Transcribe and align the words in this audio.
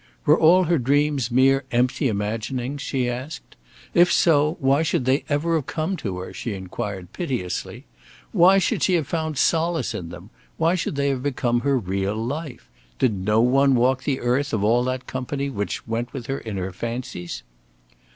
Were 0.25 0.35
all 0.39 0.63
her 0.63 0.79
dreams 0.79 1.29
mere 1.29 1.63
empty 1.71 2.07
imaginings? 2.07 2.81
she 2.81 3.07
asked. 3.07 3.55
If 3.93 4.11
so, 4.11 4.57
why 4.59 4.81
should 4.81 5.05
they 5.05 5.23
ever 5.29 5.53
have 5.53 5.67
come 5.67 5.95
to 5.97 6.17
her? 6.17 6.33
she 6.33 6.55
inquired 6.55 7.13
piteously; 7.13 7.85
why 8.31 8.57
should 8.57 8.81
she 8.81 8.95
have 8.95 9.05
found 9.05 9.37
solace 9.37 9.93
in 9.93 10.09
them 10.09 10.31
why 10.57 10.73
should 10.73 10.95
they 10.95 11.09
have 11.09 11.21
become 11.21 11.59
her 11.59 11.77
real 11.77 12.15
life? 12.15 12.67
Did 12.97 13.13
no 13.13 13.41
one 13.41 13.75
walk 13.75 14.01
the 14.03 14.21
earth 14.21 14.53
of 14.53 14.63
all 14.63 14.83
that 14.85 15.05
company 15.05 15.51
which 15.51 15.87
went 15.87 16.13
with 16.13 16.25
her 16.25 16.39
in 16.39 16.57
her 16.57 16.71
fancies? 16.71 17.43